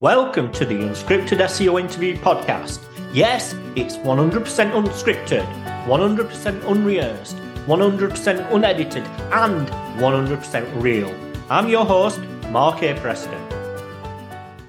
[0.00, 2.78] Welcome to the Unscripted SEO Interview Podcast.
[3.12, 5.44] Yes, it's 100% unscripted,
[5.86, 7.36] 100% unrehearsed,
[7.66, 9.66] 100% unedited, and
[9.98, 11.12] 100% real.
[11.50, 12.94] I'm your host, Mark A.
[13.00, 13.42] Preston.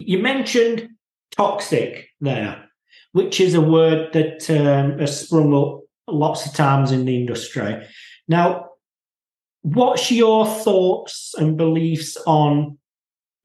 [0.00, 0.88] You mentioned
[1.36, 2.68] toxic there,
[3.12, 7.86] which is a word that um, has sprung up lots of times in the industry.
[8.26, 8.70] Now,
[9.60, 12.78] what's your thoughts and beliefs on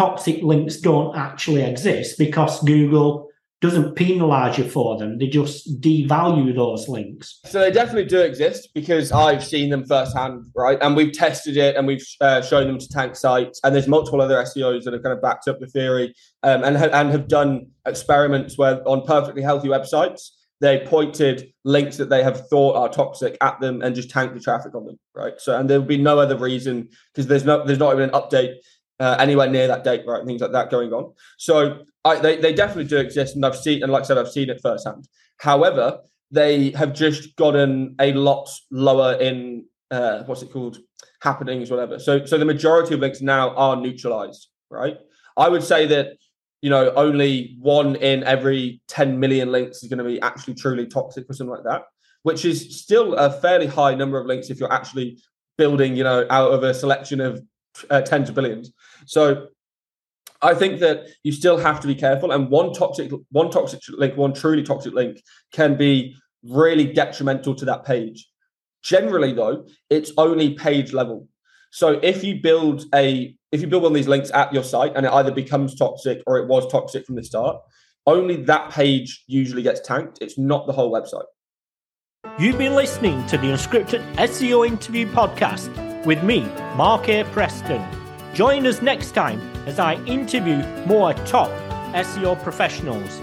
[0.00, 3.28] toxic links don't actually exist because Google
[3.60, 5.18] doesn't penalize you for them.
[5.18, 7.38] They just devalue those links.
[7.44, 10.78] So they definitely do exist because I've seen them firsthand, right?
[10.80, 13.60] And we've tested it and we've uh, shown them to tank sites.
[13.62, 16.78] And there's multiple other SEOs that have kind of backed up the theory um, and,
[16.78, 20.30] and have done experiments where on perfectly healthy websites,
[20.62, 24.40] they pointed links that they have thought are toxic at them and just tanked the
[24.40, 25.34] traffic on them, right?
[25.38, 28.14] So and there would be no other reason because there's no there's not even an
[28.14, 28.56] update
[29.00, 30.18] uh, anywhere near that date, right?
[30.18, 31.12] And things like that going on.
[31.38, 34.30] So I, they, they definitely do exist, and I've seen, and like I said, I've
[34.30, 35.08] seen it firsthand.
[35.38, 40.78] However, they have just gotten a lot lower in uh, what's it called
[41.22, 41.98] happenings, whatever.
[41.98, 44.96] So so the majority of links now are neutralized, right?
[45.36, 46.18] I would say that
[46.62, 50.86] you know only one in every 10 million links is going to be actually truly
[50.86, 51.82] toxic or something like that,
[52.22, 55.18] which is still a fairly high number of links if you're actually
[55.58, 57.42] building, you know, out of a selection of
[57.90, 58.70] uh, tens of billions.
[59.06, 59.48] So
[60.42, 62.32] I think that you still have to be careful.
[62.32, 67.64] And one toxic, one toxic link, one truly toxic link can be really detrimental to
[67.66, 68.26] that page.
[68.82, 71.28] Generally, though, it's only page level.
[71.70, 74.92] So if you build a if you build one of these links at your site
[74.94, 77.56] and it either becomes toxic or it was toxic from the start,
[78.06, 80.18] only that page usually gets tanked.
[80.20, 81.24] It's not the whole website.
[82.38, 86.40] You've been listening to the Unscripted SEO Interview Podcast with me,
[86.76, 87.24] Mark A.
[87.24, 87.84] Preston.
[88.34, 91.50] Join us next time as I interview more top
[91.94, 93.20] SEO professionals.